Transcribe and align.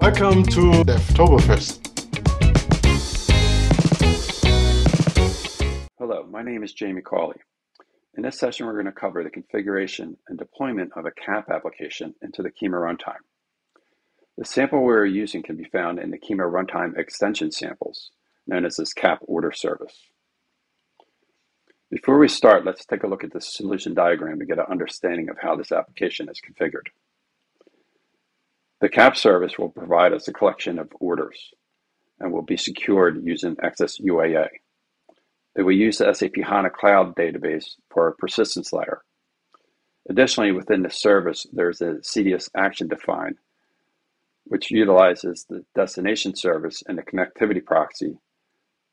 Welcome 0.00 0.44
to 0.44 0.82
Devtoberfest. 0.82 1.78
Hello, 5.98 6.26
my 6.30 6.42
name 6.42 6.62
is 6.62 6.72
Jamie 6.72 7.02
Cawley. 7.02 7.36
In 8.16 8.22
this 8.22 8.38
session, 8.38 8.64
we're 8.64 8.72
going 8.72 8.86
to 8.86 8.92
cover 8.92 9.22
the 9.22 9.28
configuration 9.28 10.16
and 10.26 10.38
deployment 10.38 10.92
of 10.96 11.04
a 11.04 11.10
CAP 11.10 11.50
application 11.50 12.14
into 12.22 12.42
the 12.42 12.50
Kyma 12.50 12.80
runtime. 12.80 13.20
The 14.38 14.46
sample 14.46 14.82
we're 14.82 15.04
using 15.04 15.42
can 15.42 15.56
be 15.56 15.64
found 15.64 15.98
in 15.98 16.10
the 16.10 16.18
Kyma 16.18 16.50
runtime 16.50 16.96
extension 16.96 17.52
samples, 17.52 18.10
known 18.46 18.64
as 18.64 18.76
this 18.76 18.94
CAP 18.94 19.18
order 19.24 19.52
service. 19.52 20.06
Before 21.90 22.18
we 22.18 22.28
start, 22.28 22.64
let's 22.64 22.86
take 22.86 23.02
a 23.02 23.06
look 23.06 23.22
at 23.22 23.34
the 23.34 23.40
solution 23.42 23.92
diagram 23.92 24.38
to 24.38 24.46
get 24.46 24.58
an 24.58 24.64
understanding 24.70 25.28
of 25.28 25.36
how 25.38 25.56
this 25.56 25.72
application 25.72 26.30
is 26.30 26.40
configured. 26.40 26.88
The 28.80 28.88
CAP 28.88 29.16
service 29.16 29.58
will 29.58 29.68
provide 29.68 30.14
us 30.14 30.26
a 30.26 30.32
collection 30.32 30.78
of 30.78 30.90
orders 31.00 31.52
and 32.18 32.32
will 32.32 32.42
be 32.42 32.56
secured 32.56 33.20
using 33.22 33.56
XS 33.56 34.00
UAA. 34.00 34.48
It 35.54 35.62
will 35.62 35.72
use 35.72 35.98
the 35.98 36.12
SAP 36.14 36.36
HANA 36.42 36.70
Cloud 36.70 37.14
database 37.14 37.74
for 37.90 38.08
a 38.08 38.14
persistence 38.14 38.72
layer. 38.72 39.02
Additionally, 40.08 40.52
within 40.52 40.82
the 40.82 40.90
service, 40.90 41.46
there's 41.52 41.82
a 41.82 41.96
CDS 41.96 42.48
action 42.56 42.88
defined, 42.88 43.36
which 44.44 44.70
utilizes 44.70 45.44
the 45.48 45.64
destination 45.74 46.34
service 46.34 46.82
and 46.86 46.96
the 46.96 47.02
connectivity 47.02 47.64
proxy 47.64 48.16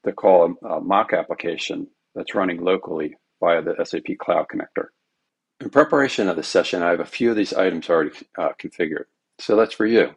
to 0.06 0.12
call 0.12 0.58
a, 0.64 0.68
a 0.68 0.82
mock 0.82 1.14
application 1.14 1.88
that's 2.14 2.36
running 2.36 2.62
locally 2.62 3.16
via 3.40 3.62
the 3.62 3.76
SAP 3.86 4.18
Cloud 4.20 4.48
Connector. 4.54 4.88
In 5.62 5.70
preparation 5.70 6.28
of 6.28 6.36
this 6.36 6.48
session, 6.48 6.84
I 6.84 6.90
have 6.90 7.00
a 7.00 7.06
few 7.06 7.30
of 7.30 7.38
these 7.38 7.54
items 7.54 7.90
already 7.90 8.12
uh, 8.38 8.50
configured. 8.62 9.06
So 9.40 9.56
that's 9.56 9.74
for 9.74 9.86
you. 9.86 10.16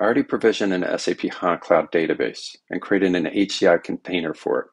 I 0.00 0.04
already 0.04 0.22
provisioned 0.22 0.72
an 0.72 0.98
SAP 0.98 1.22
HANA 1.22 1.58
Cloud 1.58 1.90
database 1.90 2.56
and 2.70 2.80
created 2.80 3.14
an 3.14 3.24
HDI 3.24 3.82
container 3.82 4.32
for 4.32 4.60
it. 4.60 4.66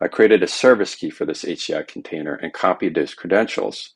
I 0.00 0.08
created 0.08 0.42
a 0.42 0.48
service 0.48 0.94
key 0.94 1.10
for 1.10 1.24
this 1.24 1.44
HDI 1.44 1.88
container 1.88 2.34
and 2.34 2.52
copied 2.52 2.94
those 2.94 3.14
credentials 3.14 3.94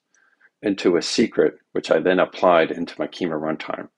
into 0.62 0.96
a 0.96 1.02
secret, 1.02 1.58
which 1.72 1.90
I 1.90 2.00
then 2.00 2.18
applied 2.18 2.70
into 2.70 2.94
my 2.98 3.06
Kyma 3.06 3.38
runtime. 3.40 3.88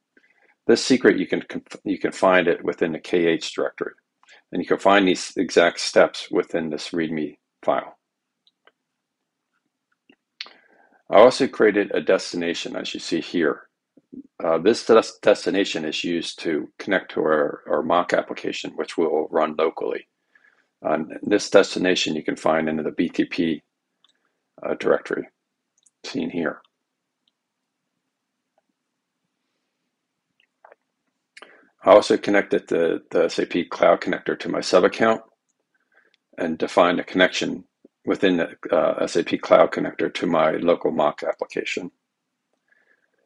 This 0.67 0.85
secret, 0.85 1.19
you 1.19 1.27
can, 1.27 1.43
you 1.85 1.99
can 1.99 2.13
find 2.13 2.47
it 2.47 2.65
within 2.65 2.93
the 2.93 2.99
KH 2.99 3.55
directory, 3.55 3.95
and 4.53 4.61
you 4.61 4.69
can 4.69 4.79
find 4.79 5.09
these 5.09 5.33
exact 5.37 5.81
steps 5.81 6.29
within 6.31 6.71
this 6.71 6.91
README 6.91 7.39
file. 7.65 7.99
I 11.11 11.17
also 11.19 11.49
created 11.49 11.91
a 11.93 12.01
destination, 12.01 12.77
as 12.77 12.95
you 12.95 13.01
see 13.01 13.21
here, 13.21 13.63
uh, 14.43 14.59
this 14.59 14.85
des 14.87 15.03
destination 15.23 15.85
is 15.85 16.05
used 16.05 16.41
to 16.41 16.69
connect 16.79 17.13
to 17.13 17.21
our, 17.21 17.63
our 17.69 17.83
mock 17.83 18.13
application, 18.13 18.73
which 18.77 18.97
will 18.97 19.29
run 19.31 19.55
locally. 19.57 20.09
Uh, 20.85 20.99
this 21.23 21.49
destination 21.49 22.17
you 22.17 22.25
can 22.25 22.37
find 22.37 22.69
in 22.69 22.77
the 22.77 22.91
BTP 22.91 23.63
uh, 24.63 24.75
directory 24.75 25.29
seen 26.05 26.31
here. 26.31 26.61
I 31.85 31.91
also 31.91 32.17
connected 32.17 32.69
the, 32.69 33.03
the 33.11 33.29
SAP 33.29 33.69
Cloud 33.71 34.01
Connector 34.01 34.39
to 34.41 34.49
my 34.49 34.61
sub 34.61 34.85
account 34.85 35.23
and 36.39 36.59
defined 36.59 37.01
a 37.01 37.05
connection 37.05 37.65
within 38.05 38.37
the 38.37 38.77
uh, 38.77 39.07
SAP 39.07 39.41
Cloud 39.41 39.73
Connector 39.73 40.13
to 40.15 40.27
my 40.27 40.53
local 40.53 40.93
mock 40.93 41.23
application. 41.23 41.91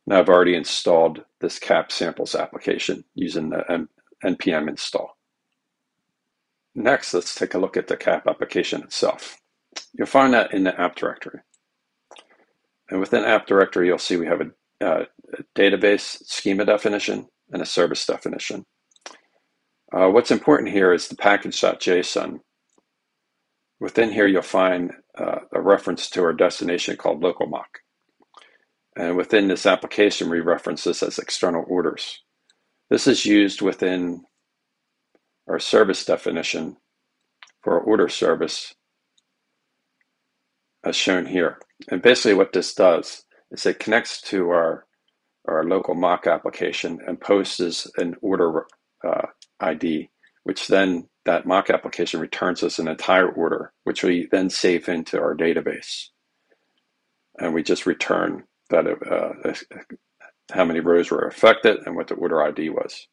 Now 0.06 0.20
I've 0.20 0.28
already 0.28 0.54
installed 0.54 1.24
this 1.40 1.58
CAP 1.58 1.90
samples 1.90 2.34
application 2.34 3.04
using 3.14 3.50
the 3.50 3.88
npm 4.24 4.68
install. 4.68 5.16
Next, 6.74 7.14
let's 7.14 7.34
take 7.34 7.54
a 7.54 7.58
look 7.58 7.76
at 7.76 7.88
the 7.88 7.96
CAP 7.96 8.26
application 8.26 8.82
itself. 8.82 9.38
You'll 9.94 10.06
find 10.06 10.32
that 10.34 10.52
in 10.52 10.64
the 10.64 10.78
app 10.78 10.94
directory. 10.94 11.40
And 12.90 13.00
within 13.00 13.24
app 13.24 13.46
directory, 13.46 13.86
you'll 13.86 13.98
see 13.98 14.16
we 14.16 14.26
have 14.26 14.42
a, 14.42 14.86
uh, 14.86 15.04
a 15.38 15.42
database 15.58 16.22
schema 16.24 16.64
definition 16.64 17.26
and 17.50 17.62
a 17.62 17.66
service 17.66 18.04
definition. 18.06 18.64
Uh, 19.92 20.08
what's 20.08 20.30
important 20.30 20.70
here 20.70 20.92
is 20.92 21.08
the 21.08 21.16
package.json. 21.16 22.40
Within 23.80 24.12
here, 24.12 24.26
you'll 24.26 24.42
find 24.42 24.92
uh, 25.18 25.40
a 25.52 25.60
reference 25.60 26.10
to 26.10 26.22
our 26.22 26.32
destination 26.32 26.96
called 26.96 27.22
localmock. 27.22 27.64
And 28.96 29.16
within 29.16 29.48
this 29.48 29.66
application, 29.66 30.30
we 30.30 30.40
reference 30.40 30.84
this 30.84 31.02
as 31.02 31.18
external 31.18 31.64
orders. 31.68 32.22
This 32.88 33.06
is 33.06 33.26
used 33.26 33.60
within 33.60 34.24
our 35.48 35.58
service 35.58 36.04
definition 36.04 36.76
for 37.62 37.74
our 37.74 37.80
order 37.80 38.08
service 38.08 38.74
as 40.84 40.96
shown 40.96 41.26
here. 41.26 41.58
And 41.90 42.00
basically 42.00 42.34
what 42.34 42.52
this 42.52 42.74
does 42.74 43.24
is 43.50 43.66
it 43.66 43.78
connects 43.78 44.20
to 44.22 44.50
our, 44.50 44.86
our 45.46 45.64
local 45.64 45.94
mock 45.94 46.26
application 46.26 47.00
and 47.06 47.20
posts 47.20 47.90
an 47.98 48.14
order 48.22 48.66
uh, 49.06 49.26
ID, 49.60 50.10
which 50.44 50.68
then 50.68 51.08
that 51.24 51.46
mock 51.46 51.70
application 51.70 52.20
returns 52.20 52.62
us 52.62 52.78
an 52.78 52.88
entire 52.88 53.28
order, 53.28 53.72
which 53.84 54.02
we 54.02 54.28
then 54.30 54.48
save 54.48 54.88
into 54.88 55.20
our 55.20 55.36
database. 55.36 56.06
And 57.38 57.52
we 57.52 57.62
just 57.62 57.84
return 57.84 58.44
that 58.70 58.86
uh, 58.86 59.52
how 60.52 60.64
many 60.64 60.80
rows 60.80 61.10
were 61.10 61.26
affected 61.26 61.78
and 61.86 61.96
what 61.96 62.08
the 62.08 62.14
order 62.14 62.42
ID 62.42 62.70
was. 62.70 63.06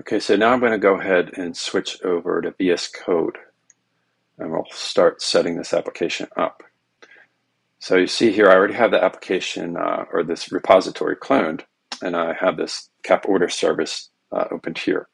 Okay, 0.00 0.18
so 0.18 0.36
now 0.36 0.52
I'm 0.52 0.60
going 0.60 0.72
to 0.72 0.78
go 0.78 0.98
ahead 0.98 1.32
and 1.36 1.56
switch 1.56 2.02
over 2.02 2.40
to 2.40 2.54
VS 2.58 2.88
Code 2.88 3.38
and 4.38 4.50
we'll 4.50 4.66
start 4.72 5.22
setting 5.22 5.56
this 5.56 5.72
application 5.72 6.26
up. 6.36 6.62
So 7.78 7.96
you 7.96 8.06
see 8.06 8.32
here, 8.32 8.48
I 8.48 8.54
already 8.54 8.74
have 8.74 8.90
the 8.90 9.02
application 9.02 9.76
uh, 9.76 10.06
or 10.12 10.24
this 10.24 10.50
repository 10.50 11.16
cloned 11.16 11.62
and 12.02 12.16
I 12.16 12.32
have 12.34 12.56
this 12.56 12.90
cap 13.02 13.26
order 13.28 13.48
service 13.48 14.10
uh, 14.32 14.46
opened 14.50 14.78
here. 14.78 15.08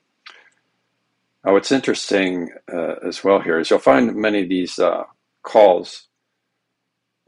Now 1.44 1.53
what's 1.53 1.72
interesting 1.72 2.50
uh, 2.72 2.97
as 3.06 3.25
well 3.25 3.41
here 3.41 3.59
is 3.59 3.71
you'll 3.71 3.81
find 3.81 4.15
many 4.15 4.43
of 4.43 4.49
these 4.49 4.78
uh, 4.78 5.05
calls 5.43 6.09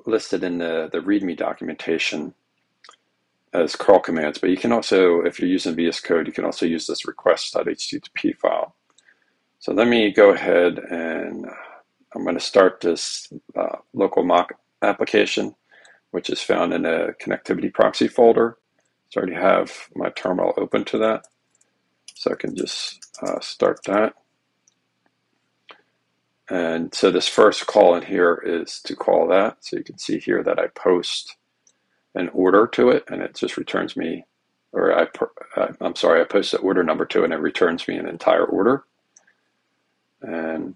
listed 0.07 0.45
in 0.45 0.59
the, 0.59 0.89
the 0.93 1.01
README 1.01 1.37
documentation 1.37 2.35
as 3.53 3.77
curl 3.77 4.01
commands, 4.01 4.39
but 4.39 4.51
you 4.51 4.57
can 4.57 4.73
also, 4.73 5.21
if 5.21 5.39
you're 5.39 5.49
using 5.49 5.75
VS 5.75 6.01
Code, 6.01 6.27
you 6.27 6.33
can 6.33 6.45
also 6.45 6.65
use 6.65 6.87
this 6.87 7.07
request.http 7.07 8.37
file. 8.39 8.75
So 9.59 9.73
let 9.73 9.89
me 9.89 10.11
go 10.11 10.31
ahead 10.31 10.79
and 10.79 11.47
I'm 12.15 12.25
going 12.25 12.35
to 12.35 12.41
start 12.41 12.81
this 12.81 13.33
uh, 13.57 13.77
local 13.93 14.25
mock 14.25 14.55
application, 14.83 15.55
which 16.11 16.31
is 16.31 16.41
found 16.41 16.73
in 16.73 16.85
a 16.85 17.13
connectivity 17.23 17.73
proxy 17.73 18.09
folder. 18.09 18.59
So 19.11 19.21
I 19.21 19.23
already 19.23 19.41
have 19.41 19.73
my 19.95 20.11
terminal 20.11 20.55
open 20.57 20.85
to 20.87 20.99
that. 20.99 21.25
So 22.15 22.33
I 22.33 22.35
can 22.35 22.57
just 22.57 23.07
uh, 23.23 23.41
start 23.41 23.81
that. 23.87 24.15
And 26.53 26.95
so 26.95 27.11
this 27.11 27.29
first 27.29 27.67
call 27.67 27.95
in 27.95 28.03
here 28.03 28.35
is 28.45 28.83
to 28.83 28.95
call 28.95 29.27
that. 29.29 29.65
So 29.65 29.79
you 29.79 29.83
can 29.83 29.97
see 29.97 30.19
here 30.19 30.43
that 30.43 30.59
I 30.59 30.67
post 30.67 31.37
an 32.15 32.29
order 32.35 32.67
to 32.75 32.91
it 32.91 33.05
and 33.09 33.23
it 33.23 33.35
just 33.35 33.57
returns 33.57 33.97
me, 33.97 34.27
or 34.71 34.93
I, 34.93 35.07
uh, 35.57 35.69
I'm 35.81 35.97
sorry, 35.97 36.21
I 36.21 36.25
post 36.25 36.53
the 36.53 36.59
order 36.59 36.85
number 36.85 37.07
to 37.07 37.23
it 37.23 37.25
and 37.25 37.33
it 37.33 37.39
returns 37.39 37.89
me 37.89 37.97
an 37.97 38.07
entire 38.07 38.45
order. 38.45 38.85
And 40.21 40.75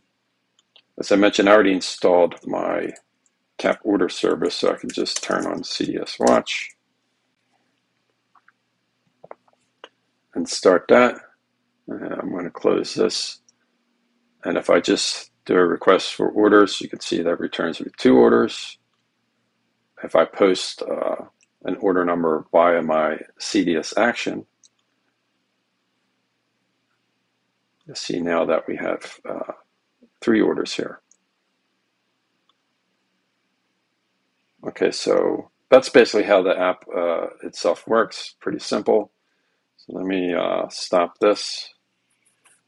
as 0.99 1.13
I 1.13 1.17
mentioned, 1.17 1.47
I 1.47 1.53
already 1.53 1.75
installed 1.75 2.37
my 2.47 2.93
cap 3.59 3.81
order 3.85 4.09
service, 4.09 4.55
so 4.55 4.73
I 4.73 4.77
can 4.79 4.89
just 4.89 5.23
turn 5.23 5.45
on 5.45 5.61
CDS 5.61 6.19
watch 6.19 6.71
and 10.35 10.49
start 10.49 10.87
that. 10.89 11.17
And 11.87 12.15
I'm 12.15 12.31
going 12.31 12.45
to 12.45 12.51
close 12.51 12.95
this. 12.95 13.41
And 14.43 14.57
if 14.57 14.71
I 14.71 14.81
just 14.81 15.33
do 15.47 15.55
a 15.55 15.65
request 15.65 16.15
for 16.15 16.29
orders, 16.29 16.81
you 16.81 16.89
can 16.89 17.01
see 17.01 17.23
that 17.23 17.41
returns 17.41 17.81
me 17.81 17.87
two 17.97 18.17
orders. 18.17 18.79
If 20.03 20.15
I 20.15 20.25
post 20.25 20.83
uh, 20.83 21.25
an 21.65 21.77
order 21.77 22.05
number 22.05 22.45
via 22.53 22.83
my 22.83 23.19
CDS 23.41 23.97
action, 23.97 24.45
you 27.87 27.95
see 27.95 28.21
now 28.21 28.45
that 28.45 28.67
we 28.67 28.77
have 28.77 29.21
uh, 29.29 29.53
three 30.21 30.41
orders 30.41 30.75
here. 30.75 31.01
Okay, 34.67 34.91
so 34.91 35.51
that's 35.71 35.89
basically 35.89 36.25
how 36.25 36.43
the 36.43 36.59
app 36.59 36.85
uh, 36.95 37.29
itself 37.45 37.87
works. 37.87 38.35
Pretty 38.41 38.59
simple. 38.59 39.13
So 39.77 39.93
let 39.93 40.05
me 40.05 40.35
uh, 40.35 40.69
stop 40.71 41.19
this. 41.21 41.73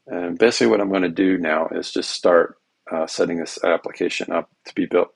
And 0.07 0.39
basically 0.39 0.67
what 0.67 0.79
I'm 0.79 0.89
going 0.89 1.03
to 1.03 1.09
do 1.09 1.37
now 1.37 1.67
is 1.71 1.91
just 1.91 2.11
start 2.11 2.58
uh, 2.91 3.07
setting 3.07 3.39
this 3.39 3.63
application 3.63 4.31
up 4.31 4.49
to 4.65 4.73
be 4.75 4.85
built 4.85 5.13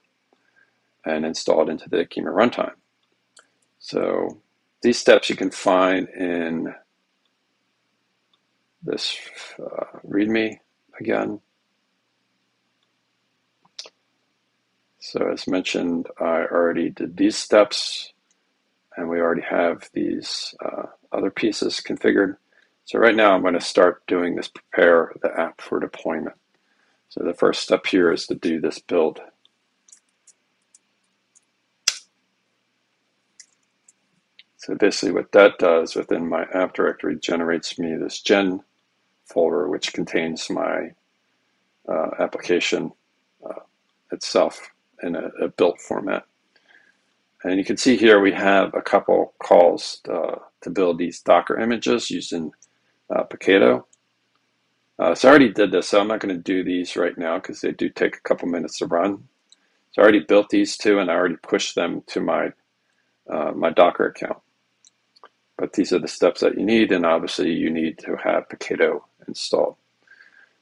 and 1.06 1.26
installed 1.26 1.70
into 1.70 1.90
the 1.90 2.06
Kyma 2.06 2.34
runtime. 2.34 2.74
So 3.80 4.42
these 4.82 4.98
steps 4.98 5.30
you 5.30 5.36
can 5.36 5.52
find 5.52 6.08
in 6.10 6.74
this 8.82 9.18
uh, 9.60 10.00
README 10.08 10.58
again. 11.00 11.40
So 15.00 15.30
as 15.32 15.48
mentioned, 15.48 16.08
I 16.20 16.46
already 16.46 16.90
did 16.90 17.18
these 17.18 17.38
steps 17.38 18.14
and 18.96 19.10
we 19.10 19.20
already 19.20 19.42
have 19.42 19.90
these 19.94 20.54
uh, 20.64 20.84
other 21.12 21.32
pieces 21.32 21.82
configured. 21.86 22.38
So 22.86 23.00
right 23.00 23.16
now 23.16 23.34
I'm 23.34 23.42
going 23.42 23.54
to 23.54 23.62
start 23.62 24.06
doing 24.08 24.36
this 24.36 24.48
prepare 24.48 25.14
the 25.22 25.38
app 25.40 25.62
for 25.62 25.80
deployment. 25.80 26.36
So 27.14 27.24
the 27.24 27.36
first 27.36 27.62
step 27.62 27.86
here 27.86 28.12
is 28.12 28.26
to 28.26 28.34
do 28.34 28.60
this 28.60 28.80
build. 28.80 29.20
So 34.58 34.74
basically 34.74 35.14
what 35.14 35.32
that 35.34 35.60
does 35.60 35.96
within 35.96 36.28
my 36.28 36.46
app 36.56 36.74
directory 36.74 37.20
generates 37.20 37.78
me 37.78 37.96
this 37.96 38.20
gen 38.20 38.62
folder 39.26 39.70
which 39.70 39.94
contains 39.94 40.50
my 40.50 40.94
uh, 41.88 42.10
application 42.18 42.92
uh, 43.48 43.60
itself 44.12 44.72
in 45.04 45.16
a, 45.16 45.28
a, 45.40 45.50
built 45.50 45.80
format. 45.82 46.26
And 47.44 47.60
you 47.60 47.64
can 47.64 47.78
see 47.78 47.96
here 47.96 48.22
we 48.22 48.32
have 48.32 48.74
a 48.74 48.82
couple 48.82 49.36
calls 49.38 50.02
uh, 50.10 50.38
to 50.62 50.70
build 50.72 50.98
these 50.98 51.22
Docker 51.22 51.60
images 51.60 52.10
using 52.10 52.54
uh, 53.16 53.24
Paketo. 53.26 53.84
Uh, 55.00 55.16
so 55.16 55.28
I 55.28 55.32
already 55.32 55.52
did 55.52 55.72
this, 55.72 55.90
so 55.90 56.00
I'm 56.00 56.08
not 56.08 56.20
going 56.20 56.36
to 56.36 56.42
do 56.42 56.64
these 56.64 56.96
right 56.96 57.18
now 57.18 57.38
because 57.38 57.62
they 57.62 57.72
do 57.72 57.90
take 57.90 58.18
a 58.18 58.22
couple 58.22 58.48
minutes 58.48 58.78
to 58.80 58.86
run. 58.86 59.28
So 59.92 60.02
I 60.02 60.04
already 60.04 60.22
built 60.22 60.50
these 60.50 60.78
two 60.78 61.00
and 61.00 61.10
I 61.10 61.16
already 61.16 61.38
pushed 61.38 61.76
them 61.76 62.04
to 62.08 62.22
my, 62.22 62.52
uh, 63.30 63.52
my 63.54 63.72
Docker 63.72 64.08
account. 64.08 64.38
But 65.58 65.74
these 65.74 65.94
are 65.94 66.00
the 66.00 66.08
steps 66.08 66.42
that 66.42 66.58
you 66.58 66.66
need, 66.66 66.92
and 66.92 67.06
obviously 67.06 67.52
you 67.52 67.70
need 67.70 68.00
to 68.00 68.16
have 68.24 68.50
Paketo 68.50 69.02
installed. 69.28 69.76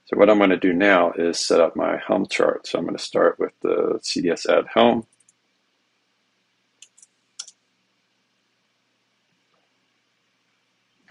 So 0.06 0.18
what 0.18 0.30
I'm 0.30 0.38
going 0.38 0.50
to 0.50 0.58
do 0.58 0.74
now 0.74 1.14
is 1.14 1.40
set 1.40 1.62
up 1.62 1.76
my 1.76 1.98
Helm 2.06 2.28
chart. 2.28 2.68
So 2.68 2.78
I'm 2.78 2.86
going 2.86 2.98
to 2.98 3.04
start 3.04 3.40
with 3.40 3.54
the 3.62 4.00
CDS 4.02 4.46
add 4.50 4.66
Helm. 4.74 5.06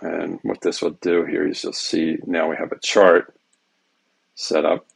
And 0.03 0.39
what 0.43 0.61
this 0.61 0.83
will 0.83 0.99
do 1.03 1.25
here 1.25 1.47
is 1.47 1.63
you'll 1.63 1.73
see 1.73 2.19
now 2.27 2.49
we 2.49 2.57
have 2.57 2.73
a 2.73 2.79
chart 2.79 3.35
set 4.35 4.65
up 4.65 4.87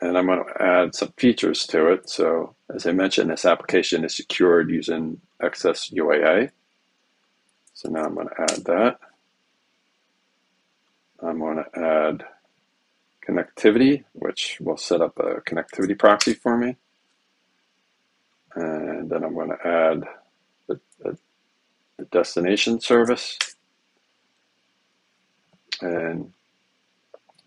and 0.00 0.18
I'm 0.18 0.26
going 0.26 0.44
to 0.44 0.62
add 0.62 0.94
some 0.94 1.12
features 1.16 1.66
to 1.68 1.88
it. 1.92 2.08
So 2.08 2.54
as 2.74 2.86
I 2.86 2.92
mentioned, 2.92 3.30
this 3.30 3.44
application 3.44 4.04
is 4.04 4.16
secured 4.16 4.70
using 4.70 5.20
XS 5.42 5.92
UAA. 5.92 6.50
So 7.74 7.88
now 7.88 8.04
I'm 8.04 8.14
going 8.14 8.28
to 8.28 8.40
add 8.40 8.64
that. 8.64 8.98
I'm 11.22 11.38
going 11.38 11.56
to 11.56 11.78
add 11.78 12.24
connectivity, 13.26 14.04
which 14.12 14.58
will 14.60 14.76
set 14.76 15.00
up 15.00 15.18
a 15.18 15.40
connectivity 15.40 15.98
proxy 15.98 16.34
for 16.34 16.58
me. 16.58 16.76
And 18.54 19.10
then 19.10 19.24
I'm 19.24 19.34
going 19.34 19.50
to 19.50 19.66
add 19.66 20.04
the, 20.68 20.80
the, 21.02 21.18
the 21.98 22.04
destination 22.06 22.80
service. 22.80 23.38
And 25.84 26.32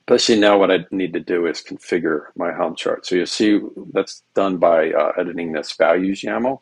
basically 0.06 0.40
now 0.40 0.58
what 0.58 0.72
I 0.72 0.86
need 0.92 1.14
to 1.14 1.20
do 1.20 1.48
is 1.48 1.62
configure 1.62 2.28
my 2.36 2.54
Helm 2.54 2.76
chart. 2.76 3.06
So 3.06 3.16
you'll 3.16 3.26
see 3.26 3.60
that's 3.94 4.24
done 4.36 4.58
by 4.58 4.92
uh, 4.92 5.14
editing 5.18 5.52
this 5.52 5.74
values 5.74 6.22
YAML. 6.22 6.62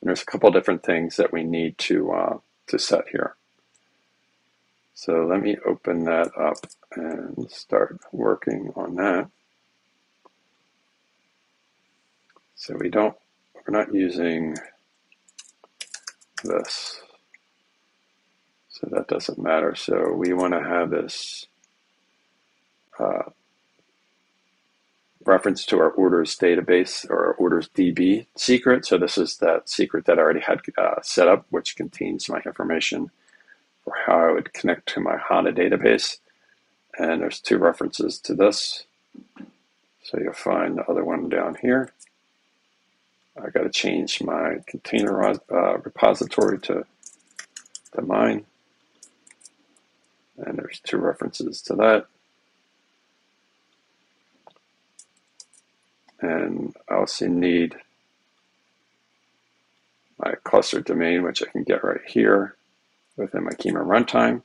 And 0.00 0.08
there's 0.08 0.22
a 0.22 0.26
couple 0.26 0.50
different 0.50 0.82
things 0.84 1.16
that 1.16 1.32
we 1.32 1.42
need 1.44 1.76
to, 1.78 2.12
uh, 2.12 2.38
to 2.68 2.78
set 2.78 3.08
here. 3.10 3.34
So 4.94 5.26
let 5.26 5.42
me 5.42 5.56
open 5.66 6.04
that 6.04 6.30
up 6.38 6.56
and 6.94 7.50
start 7.50 7.98
working 8.12 8.72
on 8.76 8.94
that. 8.96 9.28
So 12.54 12.76
we 12.78 12.88
don't, 12.90 13.16
we're 13.54 13.78
not 13.78 13.94
using 13.94 14.56
this. 16.44 17.00
So 18.80 18.88
that 18.92 19.08
doesn't 19.08 19.38
matter. 19.38 19.74
So 19.74 20.12
we 20.14 20.32
want 20.32 20.54
to 20.54 20.62
have 20.62 20.90
this 20.90 21.46
uh, 22.98 23.24
reference 25.24 25.66
to 25.66 25.78
our 25.78 25.90
orders 25.90 26.36
database 26.36 27.08
or 27.10 27.26
our 27.26 27.32
orders 27.34 27.68
DB 27.76 28.26
secret. 28.36 28.86
So 28.86 28.96
this 28.96 29.18
is 29.18 29.36
that 29.38 29.68
secret 29.68 30.06
that 30.06 30.18
I 30.18 30.22
already 30.22 30.40
had 30.40 30.62
uh, 30.78 31.02
set 31.02 31.28
up, 31.28 31.44
which 31.50 31.76
contains 31.76 32.28
my 32.28 32.40
information 32.46 33.10
for 33.84 33.94
how 34.06 34.28
I 34.28 34.32
would 34.32 34.54
connect 34.54 34.88
to 34.94 35.00
my 35.00 35.18
HANA 35.18 35.52
database. 35.52 36.18
And 36.98 37.20
there's 37.20 37.40
two 37.40 37.58
references 37.58 38.18
to 38.20 38.34
this. 38.34 38.84
So 40.02 40.18
you'll 40.18 40.32
find 40.32 40.78
the 40.78 40.84
other 40.90 41.04
one 41.04 41.28
down 41.28 41.56
here. 41.60 41.92
I 43.42 43.50
got 43.50 43.62
to 43.62 43.70
change 43.70 44.22
my 44.22 44.56
container 44.66 45.22
uh, 45.22 45.78
repository 45.78 46.58
to, 46.60 46.84
to 47.94 48.02
mine. 48.02 48.44
And 50.38 50.58
there's 50.58 50.80
two 50.80 50.98
references 50.98 51.62
to 51.62 51.74
that. 51.76 52.06
And 56.20 56.74
I 56.88 56.94
also 56.94 57.26
need 57.28 57.76
my 60.18 60.34
cluster 60.44 60.80
domain, 60.80 61.22
which 61.22 61.42
I 61.42 61.46
can 61.50 61.64
get 61.64 61.84
right 61.84 62.00
here 62.06 62.56
within 63.16 63.44
my 63.44 63.52
Kyma 63.52 63.84
runtime. 63.86 64.42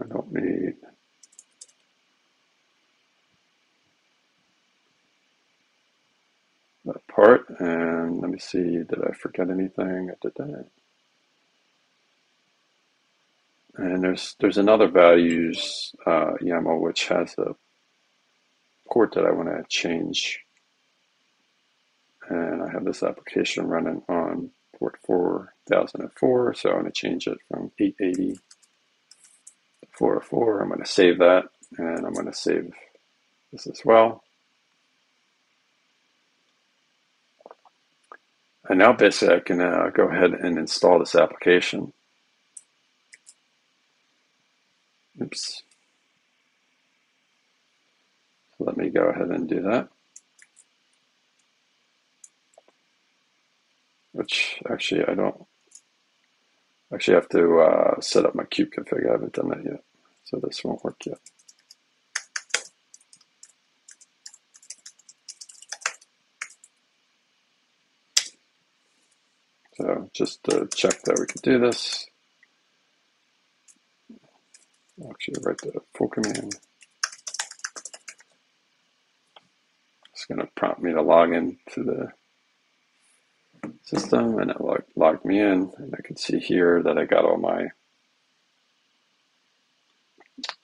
I 0.00 0.06
don't 0.06 0.32
need 0.32 0.74
that 6.84 7.06
part. 7.22 7.48
And 7.60 8.20
let 8.20 8.30
me 8.30 8.38
see, 8.38 8.62
did 8.62 9.00
I 9.08 9.12
forget 9.12 9.48
anything? 9.48 10.10
I 10.10 10.14
did 10.20 10.32
that. 10.36 10.66
And 13.76 14.02
there's 14.02 14.34
there's 14.40 14.58
another 14.58 14.88
values 14.88 15.94
uh, 16.04 16.32
YAML 16.42 16.80
which 16.80 17.08
has 17.08 17.34
a 17.38 17.54
port 18.90 19.14
that 19.14 19.24
I 19.24 19.30
want 19.30 19.48
to 19.48 19.64
change. 19.68 20.40
And 22.28 22.62
I 22.62 22.70
have 22.70 22.84
this 22.84 23.02
application 23.02 23.68
running 23.68 24.02
on 24.08 24.50
port 24.78 24.98
4004, 25.06 26.54
so 26.54 26.68
I'm 26.68 26.80
going 26.80 26.86
to 26.86 26.92
change 26.92 27.26
it 27.26 27.38
from 27.48 27.70
880 27.78 28.34
to 28.34 28.40
404. 29.92 30.60
I'm 30.60 30.68
going 30.68 30.80
to 30.80 30.86
save 30.86 31.18
that, 31.18 31.44
and 31.78 32.04
I'm 32.04 32.14
going 32.14 32.26
to 32.26 32.34
save 32.34 32.72
this 33.52 33.66
as 33.66 33.80
well. 33.84 34.22
And 38.72 38.78
now 38.78 38.94
basically 38.94 39.34
I 39.34 39.40
can 39.40 39.60
uh, 39.60 39.90
go 39.92 40.08
ahead 40.08 40.30
and 40.32 40.56
install 40.56 40.98
this 40.98 41.14
application. 41.14 41.92
Oops. 45.20 45.62
Let 48.58 48.78
me 48.78 48.88
go 48.88 49.02
ahead 49.10 49.28
and 49.28 49.46
do 49.46 49.60
that. 49.60 49.90
Which 54.12 54.62
actually 54.70 55.04
I 55.04 55.16
don't 55.16 55.44
actually 56.94 57.16
have 57.16 57.28
to 57.28 57.60
uh, 57.60 58.00
set 58.00 58.24
up 58.24 58.34
my 58.34 58.44
kubeconfig. 58.44 59.06
I 59.06 59.12
haven't 59.12 59.34
done 59.34 59.50
that 59.50 59.64
yet. 59.66 59.84
So 60.24 60.40
this 60.42 60.64
won't 60.64 60.82
work 60.82 60.96
yet. 61.04 61.18
So 69.76 70.01
just 70.12 70.44
to 70.44 70.68
check 70.74 71.02
that 71.02 71.18
we 71.18 71.26
can 71.26 71.40
do 71.42 71.58
this, 71.58 72.06
actually 75.10 75.42
write 75.42 75.58
the 75.58 75.80
full 75.94 76.08
command. 76.08 76.54
It's 80.12 80.26
going 80.26 80.40
to 80.40 80.48
prompt 80.54 80.82
me 80.82 80.92
to 80.92 81.02
log 81.02 81.32
in 81.32 81.58
to 81.72 81.82
the 81.82 82.12
system 83.82 84.38
and 84.38 84.50
it 84.50 84.60
log, 84.60 84.82
logged 84.96 85.24
me 85.24 85.40
in 85.40 85.72
and 85.78 85.94
I 85.96 86.02
can 86.02 86.16
see 86.16 86.38
here 86.38 86.82
that 86.82 86.98
I 86.98 87.04
got 87.04 87.24
all 87.24 87.38
my 87.38 87.68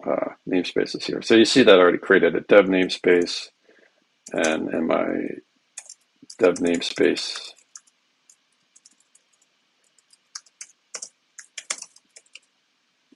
uh, 0.07 0.31
namespaces 0.49 1.05
here. 1.05 1.23
So 1.23 1.35
you 1.35 1.45
see 1.45 1.63
that 1.63 1.75
I 1.75 1.79
already 1.79 1.99
created 1.99 2.35
a 2.37 2.41
dev 2.41 2.67
namespace 2.67 3.49
and 4.33 4.73
in 4.73 4.87
my 4.87 5.07
dev 6.39 6.57
namespace 6.57 7.53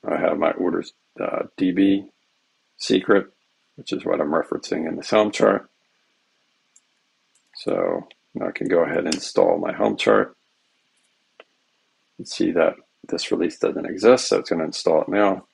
I 0.05 0.19
have 0.19 0.39
my 0.39 0.51
orders 0.53 0.93
uh, 1.23 1.45
DB 1.59 2.09
secret, 2.77 3.27
which 3.77 3.93
is 3.93 4.05
what 4.05 4.21
I'm 4.21 4.31
referencing 4.31 4.89
in 4.89 4.97
this 4.97 5.11
Helm 5.11 5.31
chart. 5.31 5.69
So 7.57 8.07
now 8.35 8.49
I 8.49 8.53
can 8.53 8.69
go 8.69 8.85
ahead 8.85 8.99
and 8.99 9.15
install 9.15 9.59
my 9.59 9.73
Helm 9.73 9.97
chart 9.97 10.37
and 12.19 12.27
see 12.27 12.51
that 12.53 12.75
this 13.09 13.31
release 13.31 13.59
doesn't 13.59 13.87
exist, 13.87 14.29
so 14.29 14.39
it's 14.39 14.51
going 14.51 14.61
to 14.61 14.67
install 14.67 15.03
it 15.03 15.09
now. 15.09 15.45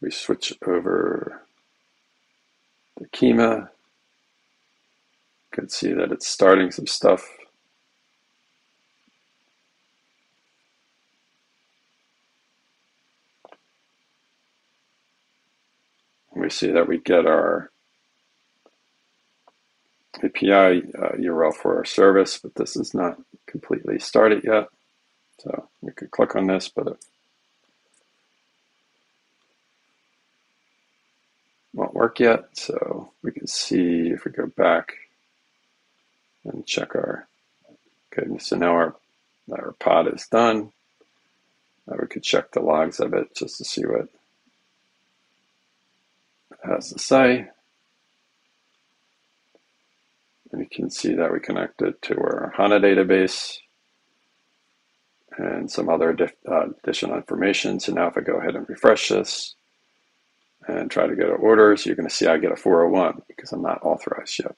we 0.00 0.10
switch 0.10 0.52
over 0.66 1.42
the 2.98 3.26
you 3.26 3.68
can 5.52 5.68
see 5.68 5.92
that 5.92 6.12
it's 6.12 6.26
starting 6.26 6.70
some 6.70 6.86
stuff. 6.86 7.28
we 16.48 16.50
see 16.50 16.70
that 16.70 16.88
we 16.88 16.98
get 16.98 17.26
our 17.26 17.70
API 20.22 20.82
uh, 20.96 21.12
URL 21.18 21.54
for 21.54 21.76
our 21.76 21.84
service, 21.84 22.38
but 22.42 22.54
this 22.54 22.76
is 22.76 22.94
not 22.94 23.18
completely 23.46 23.98
started 23.98 24.42
yet. 24.44 24.68
So 25.40 25.68
we 25.80 25.92
could 25.92 26.10
click 26.10 26.36
on 26.36 26.46
this, 26.46 26.68
but 26.68 26.96
won't 31.78 31.94
work 31.94 32.18
yet. 32.20 32.44
So 32.52 33.12
we 33.22 33.30
can 33.30 33.46
see 33.46 34.08
if 34.08 34.24
we 34.24 34.32
go 34.32 34.46
back 34.46 34.94
and 36.44 36.66
check 36.66 36.94
our, 36.94 37.28
okay, 38.12 38.26
so 38.38 38.56
now 38.56 38.72
our, 38.72 38.96
our 39.52 39.72
pod 39.78 40.12
is 40.12 40.26
done. 40.26 40.72
Now 41.86 41.96
we 42.00 42.08
could 42.08 42.22
check 42.22 42.50
the 42.50 42.60
logs 42.60 43.00
of 43.00 43.14
it 43.14 43.34
just 43.34 43.58
to 43.58 43.64
see 43.64 43.86
what 43.86 44.00
it 44.00 44.10
has 46.64 46.92
to 46.92 46.98
say. 46.98 47.48
And 50.50 50.62
you 50.62 50.68
can 50.70 50.90
see 50.90 51.14
that 51.14 51.32
we 51.32 51.40
connected 51.40 52.00
to 52.02 52.16
our 52.18 52.52
HANA 52.56 52.80
database 52.80 53.58
and 55.36 55.70
some 55.70 55.88
other 55.88 56.16
uh, 56.50 56.66
additional 56.82 57.16
information. 57.16 57.78
So 57.78 57.92
now 57.92 58.08
if 58.08 58.16
I 58.16 58.22
go 58.22 58.38
ahead 58.38 58.56
and 58.56 58.68
refresh 58.68 59.10
this 59.10 59.54
and 60.68 60.90
try 60.90 61.06
to 61.06 61.16
go 61.16 61.26
to 61.26 61.32
orders, 61.32 61.86
you're 61.86 61.96
going 61.96 62.08
to 62.08 62.14
see 62.14 62.26
I 62.26 62.36
get 62.36 62.52
a 62.52 62.56
401 62.56 63.22
because 63.26 63.52
I'm 63.52 63.62
not 63.62 63.82
authorized 63.82 64.38
yet. 64.38 64.54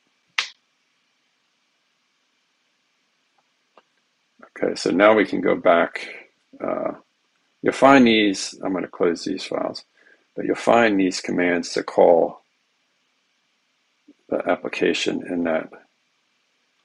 Okay, 4.62 4.74
so 4.74 4.90
now 4.90 5.14
we 5.14 5.24
can 5.24 5.40
go 5.40 5.54
back. 5.54 6.06
Uh, 6.62 6.92
you'll 7.62 7.72
find 7.72 8.06
these, 8.06 8.58
I'm 8.62 8.72
going 8.72 8.84
to 8.84 8.90
close 8.90 9.24
these 9.24 9.44
files. 9.44 9.84
But 10.34 10.44
you'll 10.44 10.56
find 10.56 10.98
these 10.98 11.20
commands 11.20 11.72
to 11.74 11.82
call 11.82 12.42
the 14.28 14.48
application 14.48 15.24
in 15.26 15.44
that 15.44 15.70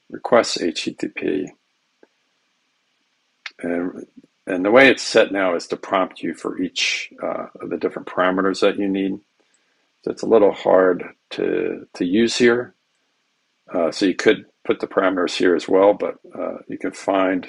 request 0.10 0.60
HTTP. 0.60 1.48
And, 3.60 4.05
and 4.48 4.64
the 4.64 4.72
way 4.72 4.90
it's 4.90 5.04
set 5.04 5.32
now 5.32 5.56
is 5.56 5.68
to 5.68 5.78
prompt 5.78 6.22
you 6.22 6.34
for 6.34 6.62
each 6.62 7.12
uh, 7.22 7.48
of 7.62 7.70
the 7.70 7.78
different 7.78 8.08
parameters 8.08 8.60
that 8.62 8.78
you 8.78 8.88
need. 8.88 9.20
So 10.04 10.12
it's 10.12 10.22
a 10.22 10.28
little 10.28 10.52
hard 10.52 11.04
to, 11.32 11.88
to 11.96 12.06
use 12.06 12.38
here. 12.38 12.75
Uh, 13.74 13.92
so 13.92 14.06
you 14.06 14.14
could 14.14 14.46
put 14.64 14.80
the 14.80 14.88
parameters 14.88 15.36
here 15.36 15.56
as 15.56 15.68
well, 15.68 15.94
but 15.94 16.20
uh, 16.38 16.58
you 16.68 16.78
can 16.78 16.92
find 16.92 17.48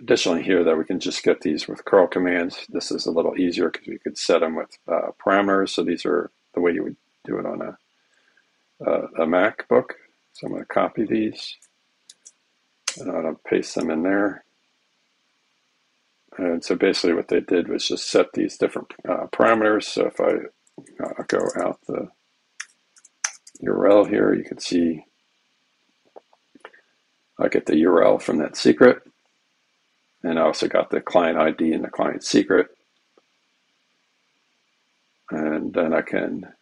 additionally 0.00 0.42
here 0.42 0.62
that 0.62 0.78
we 0.78 0.84
can 0.84 1.00
just 1.00 1.24
get 1.24 1.40
these 1.40 1.66
with 1.66 1.84
curl 1.84 2.06
commands. 2.06 2.64
This 2.68 2.92
is 2.92 3.06
a 3.06 3.10
little 3.10 3.36
easier 3.36 3.70
because 3.70 3.88
we 3.88 3.98
could 3.98 4.16
set 4.16 4.40
them 4.40 4.54
with 4.54 4.76
uh, 4.86 5.10
parameters. 5.24 5.70
So 5.70 5.82
these 5.82 6.06
are 6.06 6.30
the 6.54 6.60
way 6.60 6.72
you 6.72 6.84
would 6.84 6.96
do 7.24 7.38
it 7.38 7.46
on 7.46 7.62
a, 7.62 7.78
uh, 8.86 9.06
a 9.18 9.26
MacBook. 9.26 9.90
So 10.34 10.46
I'm 10.46 10.52
going 10.52 10.62
to 10.62 10.66
copy 10.66 11.04
these 11.04 11.56
and 12.98 13.10
I'm 13.10 13.22
going 13.22 13.34
to 13.34 13.40
paste 13.42 13.74
them 13.74 13.90
in 13.90 14.02
there. 14.02 14.44
And 16.36 16.64
so 16.64 16.74
basically 16.74 17.14
what 17.14 17.28
they 17.28 17.40
did 17.40 17.68
was 17.68 17.86
just 17.86 18.10
set 18.10 18.32
these 18.32 18.56
different 18.56 18.92
uh, 19.08 19.26
parameters. 19.32 19.84
So 19.84 20.06
if 20.06 20.20
I 20.20 21.04
uh, 21.04 21.22
go 21.28 21.38
out 21.60 21.78
the 21.86 22.08
URL 23.62 24.08
here, 24.08 24.34
you 24.34 24.44
can 24.44 24.58
see 24.58 25.04
I 27.38 27.48
get 27.48 27.66
the 27.66 27.74
URL 27.74 28.20
from 28.20 28.38
that 28.38 28.56
secret. 28.56 29.02
And 30.22 30.38
I 30.38 30.42
also 30.42 30.68
got 30.68 30.90
the 30.90 31.00
client 31.00 31.38
ID 31.38 31.72
and 31.72 31.84
the 31.84 31.90
client 31.90 32.24
secret. 32.24 32.68
And 35.30 35.72
then 35.72 35.92
I 35.92 36.02
can 36.02 36.52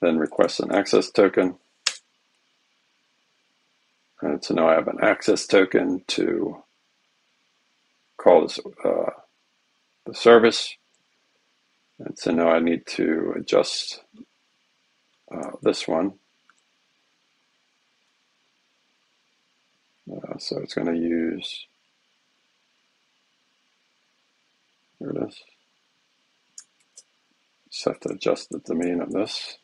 then 0.00 0.18
request 0.18 0.60
an 0.60 0.72
access 0.72 1.10
token. 1.10 1.56
And 4.22 4.44
so 4.44 4.54
now 4.54 4.68
I 4.68 4.74
have 4.74 4.88
an 4.88 4.98
access 5.02 5.46
token 5.46 6.04
to 6.08 6.62
call 8.20 8.42
this, 8.42 8.60
uh, 8.84 9.10
the 10.06 10.14
service. 10.14 10.76
And 11.98 12.18
so 12.18 12.32
now 12.32 12.48
I 12.48 12.60
need 12.60 12.86
to 12.88 13.34
adjust 13.36 14.02
uh, 15.34 15.52
this 15.62 15.88
one. 15.88 16.14
Uh, 20.10 20.38
so 20.38 20.58
it's 20.58 20.74
going 20.74 20.92
to 20.92 21.00
use, 21.00 21.66
here 24.98 25.10
it 25.10 25.28
is. 25.28 25.40
Just 27.70 27.84
have 27.84 28.00
to 28.00 28.08
adjust 28.10 28.50
the 28.50 28.58
domain 28.58 29.00
of 29.00 29.12
this. 29.12 29.58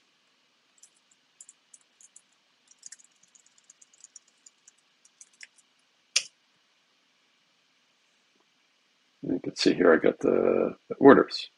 You 9.36 9.40
can 9.42 9.54
see 9.54 9.74
here 9.74 9.92
I 9.92 9.98
get 9.98 10.18
the, 10.20 10.76
orders. 10.98 11.50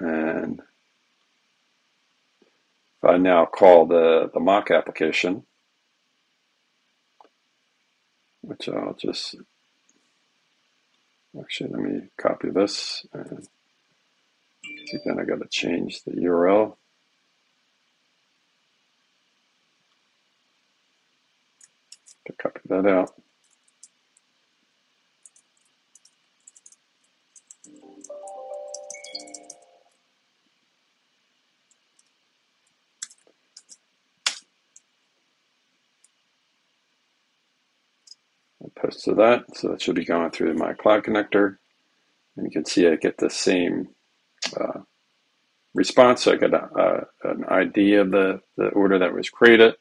And 0.00 0.60
if 2.96 3.04
I 3.10 3.18
now 3.18 3.44
call 3.44 3.84
the, 3.84 4.30
the 4.32 4.40
mock 4.40 4.70
application, 4.70 5.44
which 8.40 8.70
I'll 8.70 8.94
just, 8.94 9.34
actually 11.38 11.70
let 11.70 11.80
me 11.80 12.00
copy 12.16 12.48
this 12.48 13.04
and 13.12 13.46
again 14.94 15.18
I 15.20 15.24
got 15.24 15.40
to 15.40 15.48
change 15.48 16.04
the 16.04 16.12
URL. 16.12 16.76
To 22.26 22.32
copy 22.34 22.60
that 22.66 22.86
out. 22.86 23.12
To 39.02 39.14
that. 39.14 39.56
So 39.56 39.68
that 39.68 39.82
should 39.82 39.94
be 39.94 40.04
going 40.04 40.30
through 40.30 40.54
my 40.54 40.74
cloud 40.74 41.04
connector. 41.04 41.56
And 42.36 42.46
you 42.46 42.50
can 42.50 42.64
see 42.64 42.86
I 42.88 42.96
get 42.96 43.18
the 43.18 43.30
same 43.30 43.88
uh, 44.58 44.80
response. 45.74 46.22
So 46.22 46.32
I 46.32 46.36
get 46.36 46.54
a, 46.54 46.64
a, 47.24 47.30
an 47.30 47.44
ID 47.44 47.94
of 47.94 48.10
the, 48.10 48.40
the 48.56 48.68
order 48.68 48.98
that 48.98 49.14
was 49.14 49.30
created. 49.30 49.74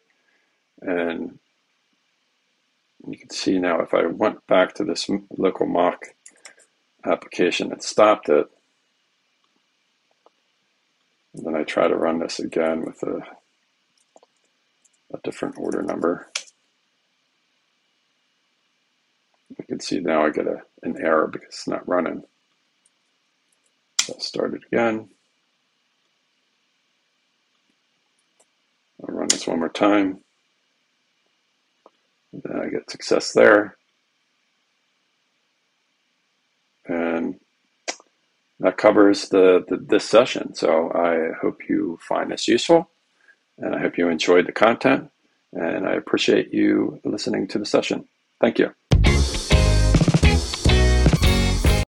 And 0.82 1.40
you 3.08 3.18
can 3.18 3.30
see 3.30 3.58
now 3.60 3.82
if 3.82 3.94
I 3.94 4.06
went 4.06 4.46
back 4.48 4.76
to 4.76 4.84
this 4.84 5.10
local 5.38 5.66
mock 5.66 6.06
application 7.06 7.72
and 7.72 7.82
stopped 7.82 8.30
it, 8.30 8.48
and 11.34 11.46
then 11.46 11.56
I 11.56 11.64
try 11.64 11.88
to 11.88 11.96
run 11.96 12.20
this 12.20 12.40
again 12.40 12.84
with 12.84 13.02
a, 13.04 13.24
a 15.14 15.20
different 15.24 15.58
order 15.58 15.82
number. 15.82 16.28
You 19.58 19.66
can 19.66 19.71
see 19.82 20.00
now 20.00 20.26
I 20.26 20.30
get 20.32 20.48
a, 20.48 20.62
an 20.84 20.98
error 21.02 21.28
because 21.28 21.48
it's 21.50 21.68
not 21.68 21.88
running. 21.88 22.24
I'll 24.10 24.20
start 24.20 24.54
it 24.54 24.62
again. 24.72 25.10
I'll 29.02 29.16
run 29.16 29.28
this 29.30 29.48
one 29.48 29.60
more 29.60 29.70
time. 29.70 30.20
And 32.34 32.44
then 32.44 32.60
I 32.62 32.70
get 32.70 32.90
success 32.90 33.34
there. 33.34 33.78
And 36.88 37.40
that 38.60 38.78
covers 38.78 39.30
the, 39.30 39.66
the 39.68 39.78
this 39.78 40.06
session. 40.06 40.56
So 40.56 40.92
I 40.94 41.38
hope 41.42 41.62
you 41.68 42.00
find 42.08 42.32
this 42.32 42.48
useful, 42.48 42.90
and 43.58 43.76
I 43.76 43.80
hope 43.80 43.98
you 43.98 44.10
enjoyed 44.10 44.48
the 44.48 44.52
content. 44.52 45.10
And 45.54 45.88
I 45.88 45.94
appreciate 45.94 46.54
you 46.54 47.00
listening 47.04 47.48
to 47.50 47.60
the 47.60 47.66
session. 47.66 48.08
Thank 48.40 48.60
you. 48.60 48.74